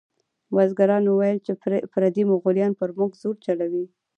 بزګرانو 0.53 1.11
ویل 1.15 1.37
چې 1.45 1.53
پردي 1.93 2.23
مغولیان 2.31 2.71
پر 2.79 2.89
موږ 2.97 3.11
زور 3.21 3.35
چلوي. 3.45 3.85